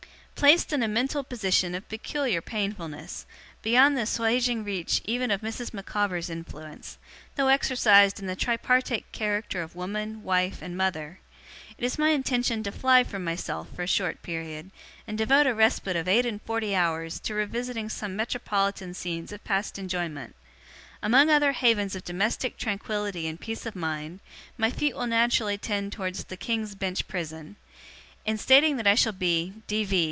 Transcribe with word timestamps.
'Placed 0.35 0.73
in 0.73 0.81
a 0.81 0.87
mental 0.87 1.23
position 1.23 1.75
of 1.75 1.87
peculiar 1.87 2.41
painfulness, 2.41 3.27
beyond 3.61 3.95
the 3.95 4.01
assuaging 4.01 4.63
reach 4.63 4.99
even 5.05 5.29
of 5.29 5.41
Mrs. 5.41 5.71
Micawber's 5.71 6.31
influence, 6.31 6.97
though 7.35 7.47
exercised 7.49 8.19
in 8.19 8.25
the 8.25 8.35
tripartite 8.35 9.05
character 9.11 9.61
of 9.61 9.75
woman, 9.75 10.23
wife, 10.23 10.63
and 10.63 10.75
mother, 10.75 11.19
it 11.77 11.83
is 11.85 11.99
my 11.99 12.09
intention 12.09 12.63
to 12.63 12.71
fly 12.71 13.03
from 13.03 13.23
myself 13.23 13.67
for 13.75 13.83
a 13.83 13.87
short 13.87 14.23
period, 14.23 14.71
and 15.05 15.15
devote 15.15 15.45
a 15.45 15.53
respite 15.53 15.95
of 15.95 16.07
eight 16.07 16.25
and 16.25 16.41
forty 16.41 16.73
hours 16.75 17.19
to 17.19 17.35
revisiting 17.35 17.87
some 17.87 18.15
metropolitan 18.15 18.95
scenes 18.95 19.31
of 19.31 19.43
past 19.43 19.77
enjoyment. 19.77 20.35
Among 21.03 21.29
other 21.29 21.51
havens 21.51 21.95
of 21.95 22.03
domestic 22.03 22.57
tranquillity 22.57 23.27
and 23.27 23.39
peace 23.39 23.67
of 23.67 23.75
mind, 23.75 24.21
my 24.57 24.71
feet 24.71 24.95
will 24.95 25.05
naturally 25.05 25.59
tend 25.59 25.91
towards 25.91 26.23
the 26.23 26.35
King's 26.37 26.73
Bench 26.73 27.07
Prison. 27.07 27.57
In 28.25 28.39
stating 28.39 28.77
that 28.77 28.87
I 28.87 28.95
shall 28.95 29.13
be 29.13 29.53
(D. 29.67 29.83
V.) 29.83 29.99